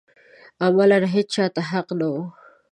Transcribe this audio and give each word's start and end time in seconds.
عملاً 0.65 0.97
هېچا 1.13 1.45
ته 1.55 1.61
حق 1.69 1.87
نه 1.99 2.07
و 2.13 2.15